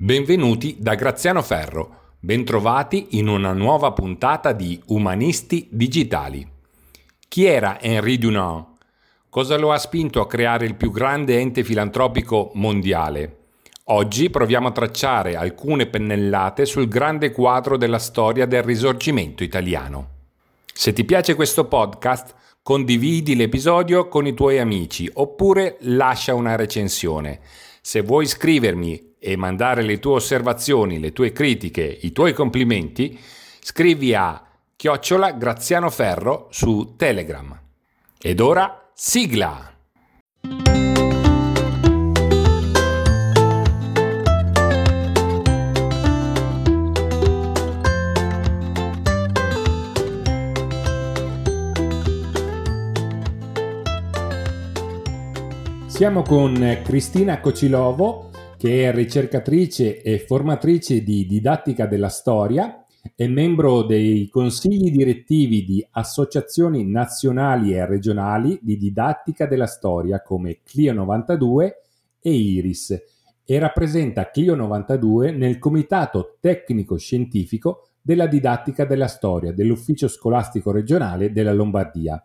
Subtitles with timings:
[0.00, 6.48] Benvenuti da Graziano Ferro, bentrovati in una nuova puntata di Umanisti Digitali.
[7.26, 8.64] Chi era Henri Dunant?
[9.28, 13.38] Cosa lo ha spinto a creare il più grande ente filantropico mondiale?
[13.86, 20.10] Oggi proviamo a tracciare alcune pennellate sul grande quadro della storia del risorgimento italiano.
[20.72, 27.40] Se ti piace questo podcast, condividi l'episodio con i tuoi amici oppure lascia una recensione.
[27.80, 33.18] Se vuoi scrivermi e mandare le tue osservazioni, le tue critiche, i tuoi complimenti,
[33.60, 34.42] scrivi a
[34.76, 37.58] chiocciola Graziano Ferro su Telegram.
[38.20, 39.72] Ed ora sigla!
[55.98, 58.27] Siamo con Cristina Cocilovo,
[58.58, 65.86] che è ricercatrice e formatrice di didattica della storia, è membro dei consigli direttivi di
[65.92, 71.82] associazioni nazionali e regionali di didattica della storia come Clio 92
[72.20, 73.02] e IRIS
[73.44, 81.30] e rappresenta Clio 92 nel Comitato Tecnico Scientifico della didattica della storia dell'Ufficio Scolastico Regionale
[81.30, 82.20] della Lombardia.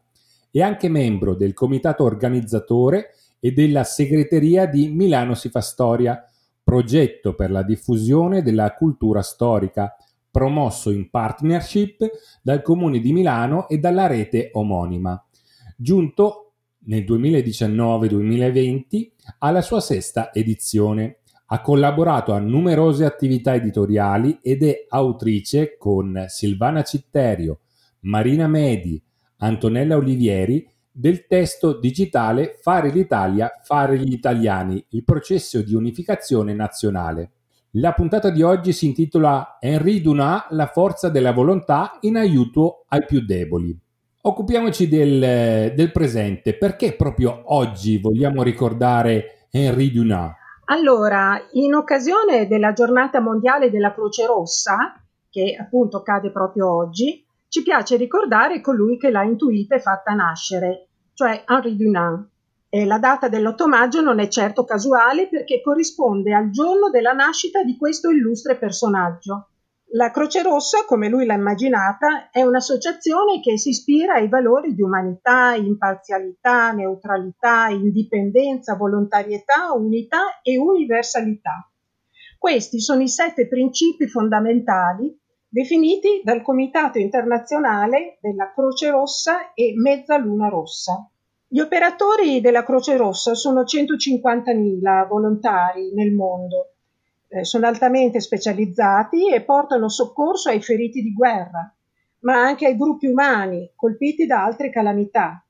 [0.49, 3.11] È anche membro del comitato organizzatore
[3.45, 6.25] e della segreteria di Milano si fa storia,
[6.63, 9.97] progetto per la diffusione della cultura storica,
[10.31, 12.09] promosso in partnership
[12.41, 15.21] dal Comune di Milano e dalla rete omonima,
[15.75, 16.53] giunto
[16.85, 21.17] nel 2019-2020 alla sua sesta edizione.
[21.47, 27.59] Ha collaborato a numerose attività editoriali ed è autrice con Silvana Citterio,
[28.03, 29.03] Marina Medi,
[29.39, 37.31] Antonella Olivieri del testo digitale Fare l'Italia, fare gli italiani, il processo di unificazione nazionale.
[37.77, 43.03] La puntata di oggi si intitola Henri Dunant, la forza della volontà in aiuto ai
[43.03, 43.75] più deboli.
[44.21, 46.55] Occupiamoci del, del presente.
[46.55, 50.35] Perché proprio oggi vogliamo ricordare Henri Dunant?
[50.65, 57.22] Allora, in occasione della giornata mondiale della Croce Rossa, che appunto cade proprio oggi,
[57.53, 62.27] ci piace ricordare colui che l'ha intuita e fatta nascere, cioè Henri Dunant.
[62.67, 67.61] E la data dell'8 maggio non è certo casuale perché corrisponde al giorno della nascita
[67.61, 69.49] di questo illustre personaggio.
[69.91, 74.81] La Croce Rossa, come lui l'ha immaginata, è un'associazione che si ispira ai valori di
[74.81, 81.69] umanità, imparzialità, neutralità, indipendenza, volontarietà, unità e universalità.
[82.39, 85.21] Questi sono i sette principi fondamentali
[85.53, 91.07] definiti dal Comitato internazionale della Croce Rossa e Mezzaluna Rossa.
[91.47, 96.71] Gli operatori della Croce Rossa sono 150.000 volontari nel mondo,
[97.27, 101.71] eh, sono altamente specializzati e portano soccorso ai feriti di guerra,
[102.21, 105.45] ma anche ai gruppi umani colpiti da altre calamità,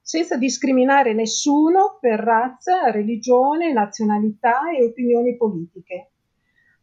[0.00, 6.10] senza discriminare nessuno per razza, religione, nazionalità e opinioni politiche.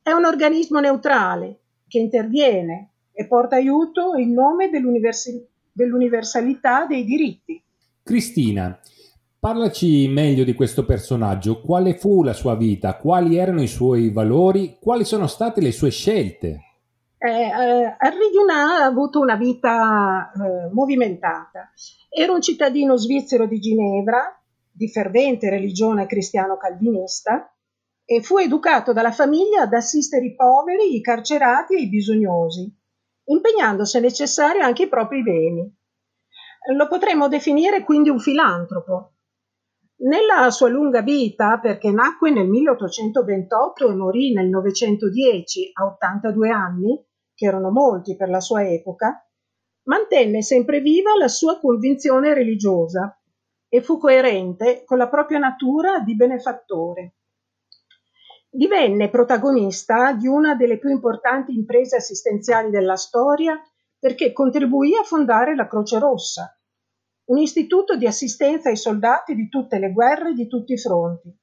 [0.04, 1.60] È un organismo neutrale
[1.96, 7.64] che interviene e porta aiuto in nome dell'univers- dell'universalità dei diritti.
[8.04, 8.78] Cristina,
[9.40, 11.62] parlaci meglio di questo personaggio.
[11.62, 12.98] Quale fu la sua vita?
[12.98, 14.78] Quali erano i suoi valori?
[14.80, 16.60] Quali sono state le sue scelte?
[17.18, 21.72] Eh, eh, Henri Dunant ha avuto una vita eh, movimentata.
[22.10, 24.38] Era un cittadino svizzero di Ginevra,
[24.70, 27.55] di fervente religione cristiano-calvinista,
[28.06, 32.72] e fu educato dalla famiglia ad assistere i poveri, i carcerati e i bisognosi,
[33.26, 35.76] impegnandosi se necessario anche i propri beni.
[36.76, 39.14] Lo potremmo definire quindi un filantropo.
[39.98, 47.06] Nella sua lunga vita, perché nacque nel 1828 e morì nel 910 a 82 anni,
[47.34, 49.26] che erano molti per la sua epoca,
[49.84, 53.20] mantenne sempre viva la sua convinzione religiosa
[53.68, 57.15] e fu coerente con la propria natura di benefattore.
[58.56, 63.62] Divenne protagonista di una delle più importanti imprese assistenziali della storia
[64.00, 66.58] perché contribuì a fondare la Croce Rossa,
[67.32, 71.38] un istituto di assistenza ai soldati di tutte le guerre e di tutti i fronti.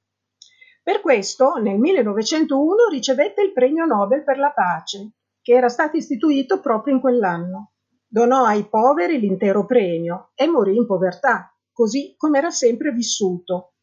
[0.81, 6.61] Per questo nel 1901 ricevette il premio Nobel per la pace, che era stato istituito
[6.61, 7.73] proprio in quell'anno.
[8.07, 13.73] Donò ai poveri l'intero premio e morì in povertà, così come era sempre vissuto,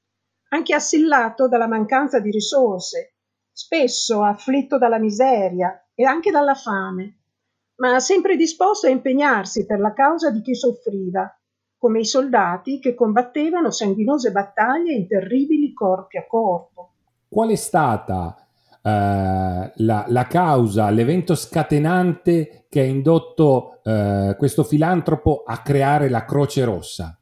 [0.49, 3.09] anche assillato dalla mancanza di risorse
[3.60, 7.18] spesso afflitto dalla miseria e anche dalla fame,
[7.76, 11.30] ma sempre disposto a impegnarsi per la causa di chi soffriva,
[11.76, 16.92] come i soldati che combattevano sanguinose battaglie in terribili corpi a corpo.
[17.28, 18.46] Qual è stata
[18.82, 26.64] la, la, causa, l'evento scatenante che ha indotto eh, questo filantropo a creare la Croce
[26.64, 27.19] Rossa?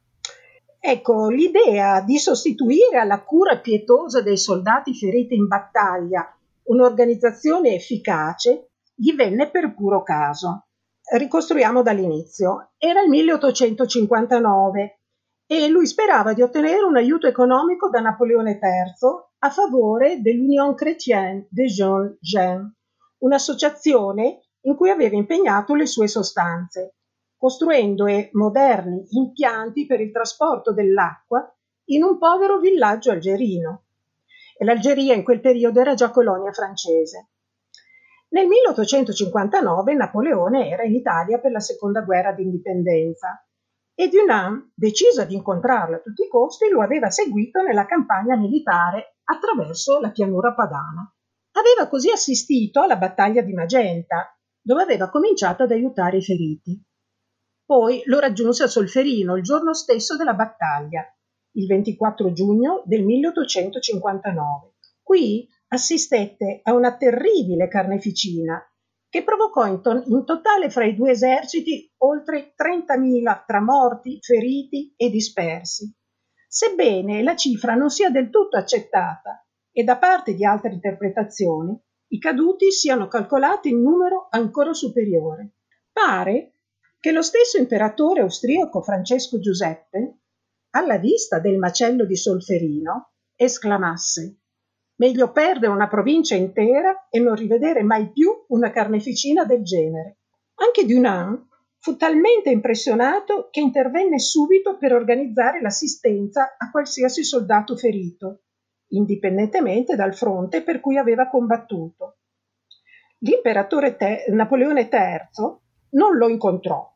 [0.81, 6.33] Ecco, l'idea di sostituire alla cura pietosa dei soldati feriti in battaglia
[6.63, 10.67] un'organizzazione efficace gli venne per puro caso.
[11.11, 12.71] Ricostruiamo dall'inizio.
[12.77, 14.99] Era il 1859
[15.47, 21.47] e lui sperava di ottenere un aiuto economico da Napoleone III a favore dell'Union Chrétienne
[21.49, 22.71] des Jeunes Gens,
[23.19, 26.98] un'associazione in cui aveva impegnato le sue sostanze
[27.39, 31.49] costruendo moderni impianti per il trasporto dell'acqua
[31.85, 33.85] in un povero villaggio algerino.
[34.57, 37.29] E l'Algeria in quel periodo era già colonia francese.
[38.31, 43.41] Nel 1859 Napoleone era in Italia per la seconda guerra d'indipendenza
[43.95, 49.17] e Dunham, deciso ad incontrarlo a tutti i costi, lo aveva seguito nella campagna militare
[49.25, 51.09] attraverso la pianura padana.
[51.53, 56.81] Aveva così assistito alla battaglia di Magenta, dove aveva cominciato ad aiutare i feriti.
[57.69, 61.05] Poi lo raggiunse a Solferino il giorno stesso della battaglia,
[61.51, 64.73] il 24 giugno del 1859.
[65.03, 68.59] Qui assistette a una terribile carneficina
[69.07, 74.91] che provocò in, to- in, totale fra i due eserciti oltre 30.000 tra morti, feriti
[74.97, 75.95] e dispersi.
[76.47, 81.79] Sebbene la cifra non sia del tutto accettata e da parte di altre interpretazioni,
[82.13, 85.57] i caduti siano calcolati in numero ancora superiore.
[85.91, 86.53] Pare
[86.99, 90.19] che lo stesso imperatore austriaco Francesco Giuseppe,
[90.71, 94.39] alla vista del macello di Solferino, esclamasse
[94.99, 100.17] Meglio perdere una provincia intera e non rivedere mai più una carneficina del genere.
[100.55, 101.47] Anche Dunant
[101.77, 108.41] fu talmente impressionato che intervenne subito per organizzare l'assistenza a qualsiasi soldato ferito,
[108.89, 112.17] indipendentemente dal fronte per cui aveva combattuto.
[113.19, 115.59] L'imperatore te- Napoleone III
[115.91, 116.89] non lo incontrò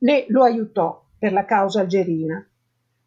[0.00, 2.46] né lo aiutò per la causa algerina,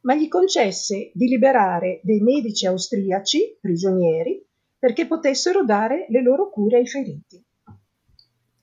[0.01, 4.43] ma gli concesse di liberare dei medici austriaci prigionieri
[4.77, 7.43] perché potessero dare le loro cure ai feriti.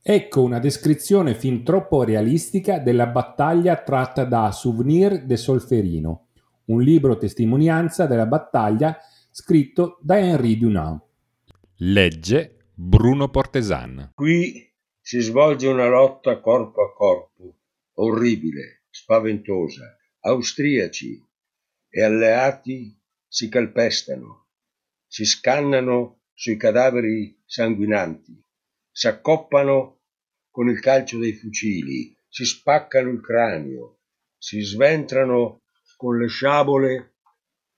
[0.03, 6.29] Ecco una descrizione fin troppo realistica della battaglia tratta da Souvenir de Solferino,
[6.67, 8.97] un libro testimonianza della battaglia
[9.31, 11.03] scritto da Henri Dunant.
[11.77, 14.13] Legge Bruno Portesan.
[14.15, 14.68] Qui
[15.09, 17.61] si svolge una lotta corpo a corpo
[17.95, 19.97] orribile, spaventosa.
[20.21, 21.27] Austriaci
[21.89, 22.95] e alleati
[23.27, 24.49] si calpestano,
[25.07, 28.39] si scannano sui cadaveri sanguinanti,
[28.91, 30.03] s'accoppano
[30.51, 34.01] con il calcio dei fucili, si spaccano il cranio,
[34.37, 35.63] si sventrano
[35.97, 37.15] con le sciabole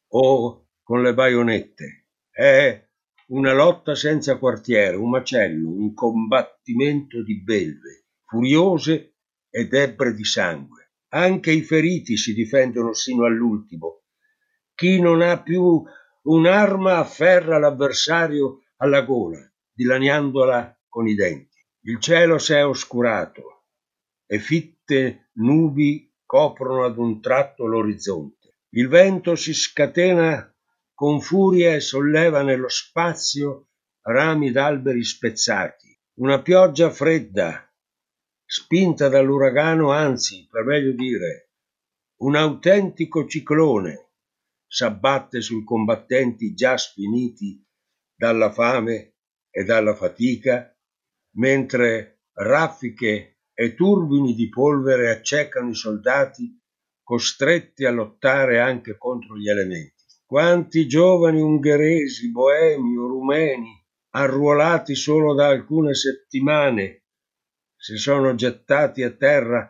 [0.08, 2.08] o con le baionette.
[2.28, 2.88] È
[3.30, 9.14] una lotta senza quartiere, un macello, un combattimento di belve, furiose
[9.48, 10.92] ed ebbre di sangue.
[11.12, 14.02] Anche i feriti si difendono sino all'ultimo.
[14.74, 15.82] Chi non ha più
[16.22, 19.38] un'arma afferra l'avversario alla gola,
[19.72, 21.58] dilaniandola con i denti.
[21.82, 23.66] Il cielo si è oscurato
[24.26, 28.58] e fitte nubi coprono ad un tratto l'orizzonte.
[28.70, 30.49] Il vento si scatena
[31.00, 33.70] con furia solleva nello spazio
[34.02, 35.98] rami d'alberi spezzati.
[36.18, 37.74] Una pioggia fredda
[38.44, 41.52] spinta dall'uragano, anzi, per meglio dire,
[42.16, 44.10] un autentico ciclone
[44.66, 47.66] s'abbatte sui combattenti già sfiniti
[48.14, 49.14] dalla fame
[49.48, 50.70] e dalla fatica,
[51.36, 56.62] mentre raffiche e turbini di polvere accecano i soldati
[57.02, 59.99] costretti a lottare anche contro gli elementi.
[60.30, 67.06] Quanti giovani ungheresi, boemi o rumeni, arruolati solo da alcune settimane
[67.74, 69.68] si sono gettati a terra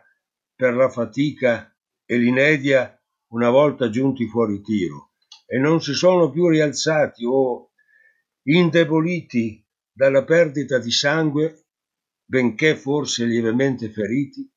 [0.53, 1.75] per la fatica
[2.05, 2.95] e l'inedia
[3.31, 5.13] una volta giunti fuori tiro
[5.47, 7.71] e non si sono più rialzati o
[8.43, 11.69] indeboliti dalla perdita di sangue,
[12.23, 14.47] benché forse lievemente feriti,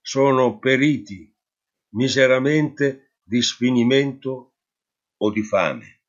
[0.00, 1.36] sono periti
[1.94, 4.51] miseramente di sfinimento
[5.22, 6.00] o di fame.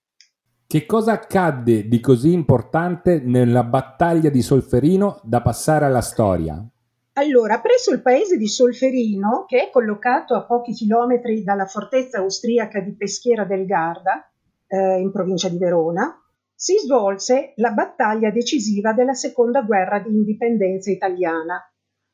[0.65, 6.63] Che cosa accadde di così importante nella battaglia di Solferino da passare alla storia?
[7.13, 12.79] Allora, presso il paese di Solferino, che è collocato a pochi chilometri dalla fortezza austriaca
[12.79, 14.27] di Peschiera del Garda,
[14.65, 16.19] eh, in provincia di Verona,
[16.55, 21.61] si svolse la battaglia decisiva della seconda guerra di indipendenza italiana,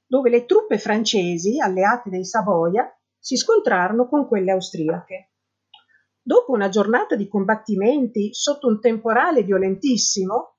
[0.05, 5.29] dove le truppe francesi, alleate dei Savoia, si scontrarono con quelle austriache.
[6.21, 10.57] Dopo una giornata di combattimenti sotto un temporale violentissimo,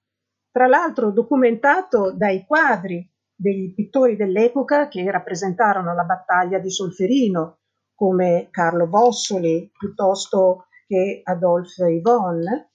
[0.51, 7.61] tra l'altro documentato dai quadri dei pittori dell'epoca che rappresentarono la battaglia di Solferino,
[7.95, 12.73] come Carlo Bossoli piuttosto che Adolphe Yvonne,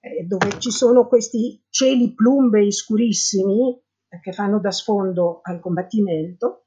[0.00, 3.74] eh, dove ci sono questi cieli plumbei scurissimi
[4.08, 6.63] eh, che fanno da sfondo al combattimento.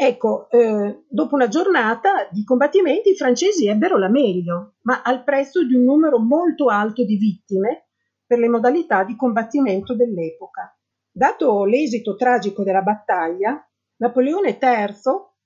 [0.00, 5.66] Ecco, eh, dopo una giornata di combattimenti i francesi ebbero la meglio, ma al prezzo
[5.66, 7.88] di un numero molto alto di vittime
[8.24, 10.72] per le modalità di combattimento dell'epoca.
[11.10, 13.60] Dato l'esito tragico della battaglia,
[13.96, 14.94] Napoleone III,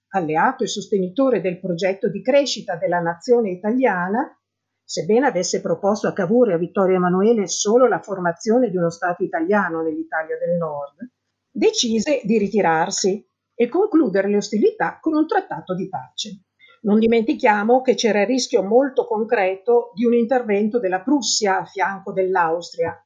[0.08, 4.38] alleato e sostenitore del progetto di crescita della nazione italiana,
[4.84, 9.24] sebbene avesse proposto a Cavour e a Vittorio Emanuele solo la formazione di uno Stato
[9.24, 11.10] italiano nell'Italia del Nord,
[11.50, 16.44] decise di ritirarsi e concludere le ostilità con un trattato di pace.
[16.82, 22.12] Non dimentichiamo che c'era il rischio molto concreto di un intervento della Prussia a fianco
[22.12, 22.96] dell'Austria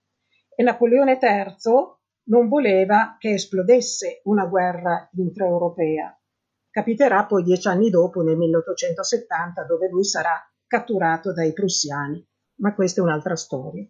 [0.54, 1.54] e Napoleone III
[2.28, 6.18] non voleva che esplodesse una guerra intraeuropea.
[6.70, 10.32] Capiterà poi dieci anni dopo, nel 1870, dove lui sarà
[10.66, 12.26] catturato dai prussiani,
[12.56, 13.86] ma questa è un'altra storia.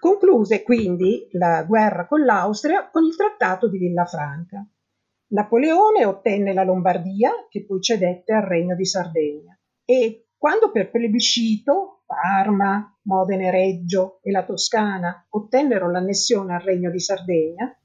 [0.00, 4.66] Concluse quindi la guerra con l'Austria con il trattato di Villafranca.
[5.28, 12.02] Napoleone ottenne la Lombardia, che poi cedette al Regno di Sardegna, e quando per plebiscito
[12.06, 17.76] Parma, Modena e Reggio e la Toscana ottennero l'annessione al Regno di Sardegna,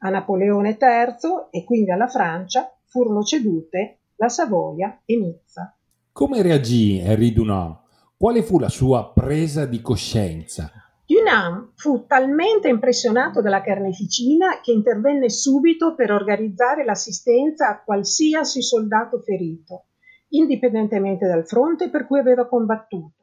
[0.00, 5.76] a Napoleone III e quindi alla Francia furono cedute la Savoia e Nizza.
[6.10, 7.78] Come reagì Henri Dunant?
[8.16, 10.72] Quale fu la sua presa di coscienza?
[11.10, 19.18] Dunant fu talmente impressionato dalla carneficina che intervenne subito per organizzare l'assistenza a qualsiasi soldato
[19.18, 19.86] ferito,
[20.28, 23.20] indipendentemente dal fronte per cui aveva combattuto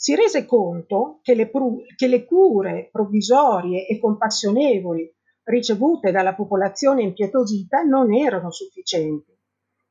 [0.00, 7.02] si rese conto che le, pru- che le cure provvisorie e compassionevoli ricevute dalla popolazione
[7.02, 9.36] impietosita non erano sufficienti.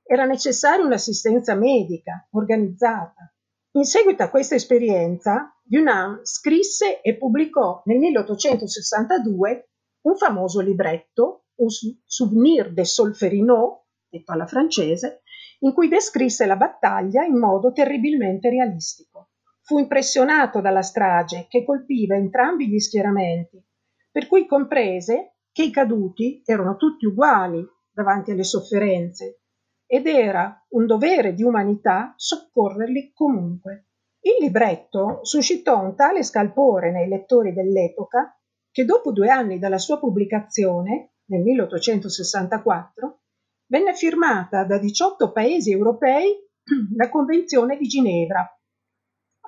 [0.04, 3.34] Era necessaria un'assistenza medica organizzata.
[3.78, 9.70] In seguito a questa esperienza, Dunant scrisse e pubblicò nel 1862
[10.02, 11.68] un famoso libretto, un
[12.04, 15.22] Souvenir de Solferino, detto alla francese,
[15.60, 19.30] in cui descrisse la battaglia in modo terribilmente realistico.
[19.62, 23.64] Fu impressionato dalla strage che colpiva entrambi gli schieramenti,
[24.10, 29.42] per cui comprese che i caduti erano tutti uguali davanti alle sofferenze
[29.88, 33.88] ed era un dovere di umanità soccorrerli comunque.
[34.20, 38.38] Il libretto suscitò un tale scalpore nei lettori dell'epoca
[38.70, 43.22] che dopo due anni dalla sua pubblicazione, nel 1864,
[43.68, 46.36] venne firmata da 18 paesi europei
[46.96, 48.48] la Convenzione di Ginevra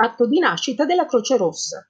[0.02, 1.88] atto di nascita della Croce Rossa.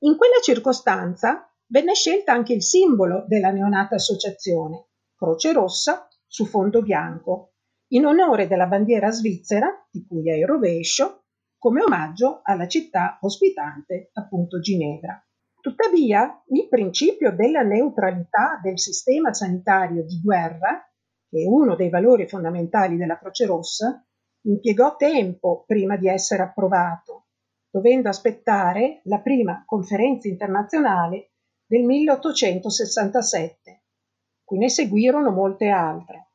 [0.00, 6.82] In quella circostanza venne scelta anche il simbolo della neonata associazione, Croce Rossa su fondo
[6.82, 7.51] bianco,
[7.94, 11.24] in onore della bandiera svizzera, di cui è il rovescio,
[11.58, 15.22] come omaggio alla città ospitante, appunto Ginevra.
[15.60, 20.82] Tuttavia, il principio della neutralità del sistema sanitario di guerra,
[21.28, 24.04] che è uno dei valori fondamentali della Croce Rossa,
[24.44, 27.26] impiegò tempo prima di essere approvato,
[27.70, 31.34] dovendo aspettare la prima conferenza internazionale
[31.64, 33.84] del 1867,
[34.44, 36.31] cui ne seguirono molte altre.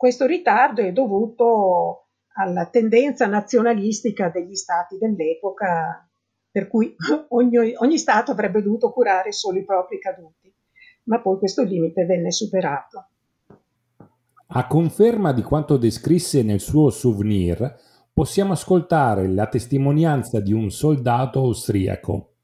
[0.00, 6.08] Questo ritardo è dovuto alla tendenza nazionalistica degli stati dell'epoca,
[6.50, 6.96] per cui
[7.36, 10.50] ogni, ogni Stato avrebbe dovuto curare solo i propri caduti,
[11.02, 13.08] ma poi questo limite venne superato.
[14.46, 17.76] A conferma di quanto descrisse nel suo souvenir,
[18.10, 22.36] possiamo ascoltare la testimonianza di un soldato austriaco,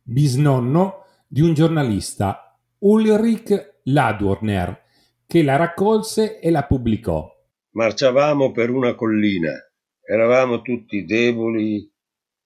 [0.00, 4.86] bisnonno di un giornalista, Ulrich Ladurner,
[5.30, 7.30] che la raccolse e la pubblicò.
[7.72, 9.52] Marciavamo per una collina,
[10.02, 11.86] eravamo tutti deboli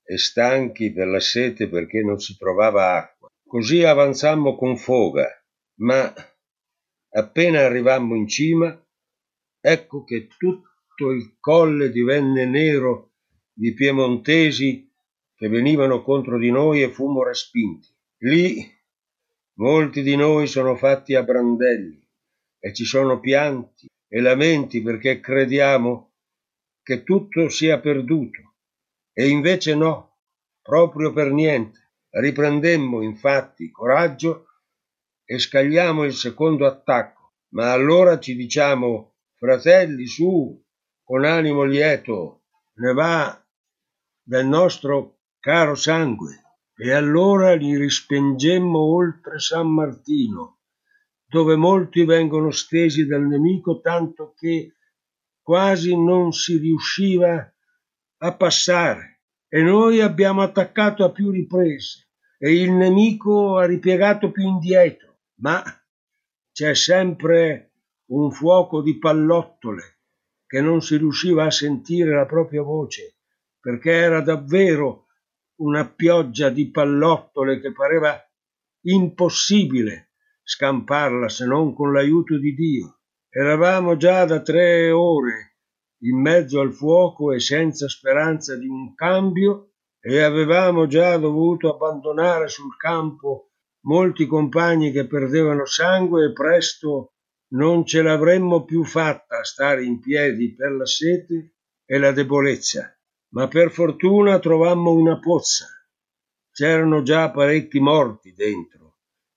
[0.02, 3.28] e stanchi per la sete perché non si trovava acqua.
[3.46, 5.28] Così avanzammo con foga,
[5.76, 6.12] ma
[7.10, 8.84] appena arrivammo in cima
[9.60, 13.12] ecco che tutto il colle divenne nero
[13.52, 14.90] di piemontesi
[15.36, 17.86] che venivano contro di noi e fummo respinti.
[18.22, 18.68] Lì
[19.58, 22.01] molti di noi sono fatti a brandelli
[22.64, 26.12] e ci sono pianti e lamenti perché crediamo
[26.80, 28.54] che tutto sia perduto.
[29.12, 30.18] E invece no,
[30.62, 31.80] proprio per niente.
[32.10, 34.46] Riprendemmo infatti coraggio
[35.24, 40.62] e scagliamo il secondo attacco, ma allora ci diciamo Fratelli, su,
[41.02, 43.44] con animo lieto, ne va
[44.22, 46.38] del nostro caro sangue.
[46.76, 50.61] e allora li rispingemmo oltre San Martino,
[51.32, 54.74] dove molti vengono stesi dal nemico tanto che
[55.40, 57.50] quasi non si riusciva
[58.18, 59.22] a passare.
[59.48, 65.62] E noi abbiamo attaccato a più riprese e il nemico ha ripiegato più indietro, ma
[66.52, 67.76] c'è sempre
[68.10, 70.00] un fuoco di pallottole
[70.46, 73.20] che non si riusciva a sentire la propria voce,
[73.58, 75.06] perché era davvero
[75.60, 78.22] una pioggia di pallottole che pareva
[78.82, 80.11] impossibile
[80.42, 82.98] scamparla se non con l'aiuto di Dio.
[83.28, 85.56] Eravamo già da tre ore
[86.02, 92.48] in mezzo al fuoco e senza speranza di un cambio e avevamo già dovuto abbandonare
[92.48, 93.52] sul campo
[93.84, 97.14] molti compagni che perdevano sangue e presto
[97.52, 102.98] non ce l'avremmo più fatta a stare in piedi per la sete e la debolezza,
[103.34, 105.66] ma per fortuna trovammo una pozza.
[106.50, 108.81] C'erano già parecchi morti dentro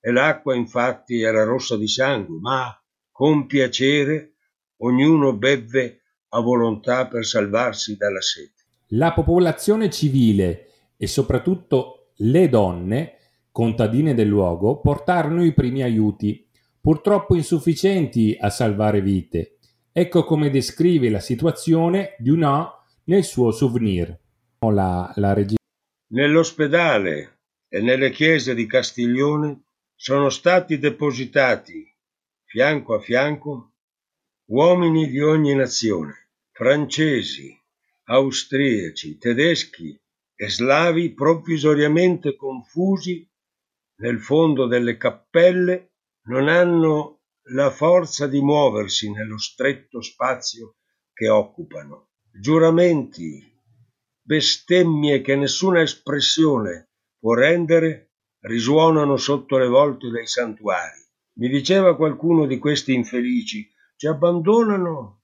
[0.05, 4.35] e l'acqua infatti era rossa di sangue, ma con piacere
[4.83, 8.65] ognuno bevve a volontà per salvarsi dalla sete.
[8.89, 13.13] La popolazione civile e soprattutto le donne,
[13.51, 16.47] contadine del luogo, portarono i primi aiuti
[16.79, 19.57] purtroppo insufficienti a salvare vite.
[19.91, 22.69] Ecco come descrive la situazione Dunant
[23.05, 24.15] nel suo souvenir.
[24.59, 25.45] La, la
[26.09, 29.64] Nell'ospedale e nelle chiese di Castiglione
[29.95, 31.83] sono stati depositati,
[32.43, 33.75] fianco a fianco,
[34.49, 37.57] uomini di ogni nazione, francesi,
[38.03, 39.99] austriaci, tedeschi
[40.35, 43.27] e slavi provvisoriamente confusi
[43.97, 50.77] nel fondo delle cappelle non hanno la forza di muoversi nello stretto spazio
[51.13, 52.09] che occupano.
[52.29, 53.41] Giuramenti,
[54.21, 58.14] bestemmie che nessuna espressione può rendere,
[58.47, 61.03] risuonano sotto le volte dei santuari.
[61.37, 65.23] Mi diceva qualcuno di questi infelici, ci abbandonano,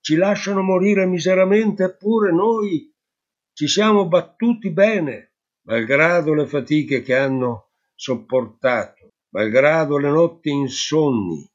[0.00, 2.92] ci lasciano morire miseramente, eppure noi
[3.52, 5.34] ci siamo battuti bene,
[5.66, 8.98] malgrado le fatiche che hanno sopportato
[9.30, 11.46] malgrado le notti insonni.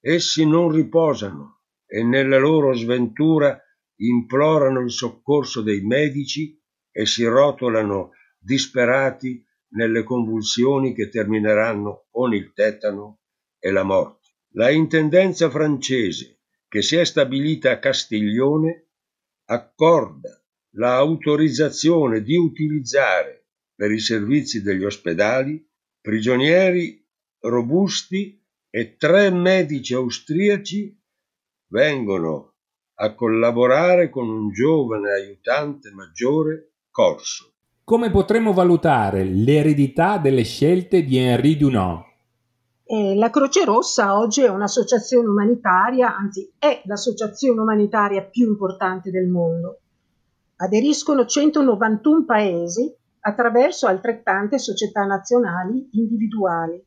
[0.00, 3.58] Essi non riposano e nella loro sventura
[3.96, 6.58] implorano il soccorso dei medici
[6.90, 13.20] e si rotolano disperati nelle convulsioni che termineranno con il tetano
[13.58, 14.28] e la morte.
[14.54, 18.88] La intendenza francese, che si è stabilita a Castiglione,
[19.46, 20.42] accorda
[20.74, 25.66] l'autorizzazione di utilizzare per i servizi degli ospedali
[26.00, 27.04] prigionieri
[27.40, 30.98] robusti e tre medici austriaci
[31.68, 32.54] vengono
[32.94, 37.54] a collaborare con un giovane aiutante maggiore corso.
[37.90, 42.04] Come potremmo valutare l'eredità delle scelte di Henri Dunant?
[42.84, 49.26] Eh, la Croce Rossa oggi è un'associazione umanitaria, anzi è l'associazione umanitaria più importante del
[49.26, 49.80] mondo.
[50.58, 56.80] Aderiscono 191 paesi attraverso altrettante società nazionali individuali.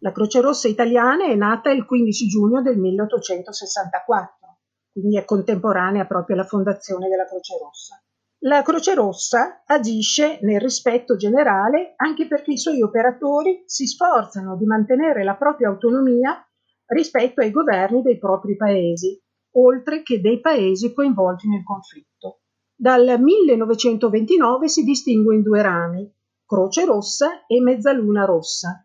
[0.00, 4.58] La Croce Rossa italiana è nata il 15 giugno del 1864,
[4.92, 8.02] quindi è contemporanea proprio alla fondazione della Croce Rossa.
[8.44, 14.64] La Croce Rossa agisce nel rispetto generale anche perché i suoi operatori si sforzano di
[14.64, 16.42] mantenere la propria autonomia
[16.86, 19.20] rispetto ai governi dei propri paesi,
[19.56, 22.40] oltre che dei paesi coinvolti nel conflitto.
[22.74, 26.10] Dal 1929 si distingue in due rami,
[26.46, 28.82] Croce Rossa e Mezzaluna Rossa,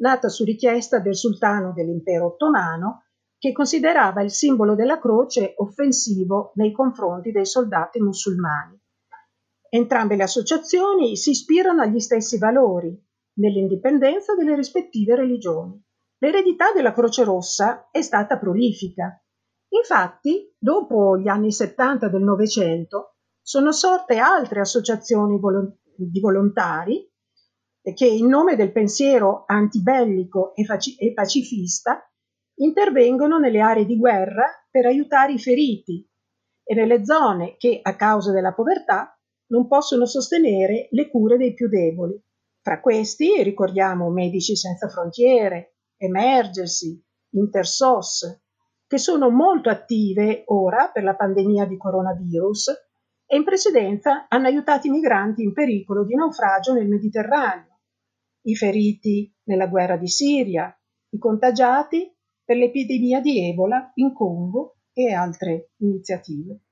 [0.00, 3.04] nata su richiesta del sultano dell'impero ottomano
[3.38, 8.78] che considerava il simbolo della croce offensivo nei confronti dei soldati musulmani.
[9.72, 12.92] Entrambe le associazioni si ispirano agli stessi valori,
[13.34, 15.80] nell'indipendenza delle rispettive religioni.
[16.18, 19.22] L'eredità della Croce Rossa è stata prolifica.
[19.68, 25.38] Infatti, dopo gli anni 70 del Novecento, sono sorte altre associazioni
[25.96, 27.08] di volontari
[27.94, 32.04] che in nome del pensiero antibellico e, pacifista
[32.56, 36.06] intervengono nelle aree di guerra per aiutare i feriti
[36.62, 39.14] e nelle zone che a causa della povertà
[39.50, 42.20] non possono sostenere le cure dei più deboli.
[42.62, 48.42] Fra questi ricordiamo Medici Senza Frontiere, Emergency, Intersos,
[48.86, 52.68] che sono molto attive ora per la pandemia di coronavirus
[53.26, 57.78] e in precedenza hanno aiutato i migranti in pericolo di naufragio nel Mediterraneo,
[58.46, 60.76] i feriti nella guerra di Siria,
[61.10, 62.12] i contagiati
[62.44, 66.62] per l'epidemia di Ebola in Congo e altre iniziative.